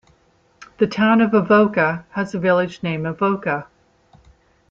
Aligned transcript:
The 0.79 0.87
Town 0.87 1.21
of 1.21 1.35
Avoca 1.35 2.07
has 2.09 2.33
a 2.33 2.39
village 2.39 2.81
named 2.81 3.05
Avoca. 3.05 3.67